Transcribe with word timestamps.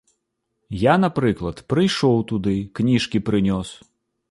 Я, 0.83 0.95
напрыклад, 1.03 1.61
прыйшоў 1.75 2.17
туды, 2.33 2.57
кніжкі 2.79 3.25
прынёс. 3.31 3.79